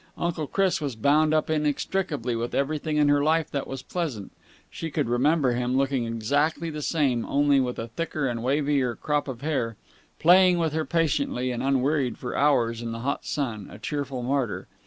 [0.17, 4.31] Uncle Chris was bound up inextricably with everything in her life that was pleasant.
[4.71, 9.27] She could remember him, looking exactly the same, only with a thicker and wavier crop
[9.27, 9.77] of hair,
[10.17, 14.67] playing with her patiently and unwearied for hours in the hot sun, a cheerful martyr.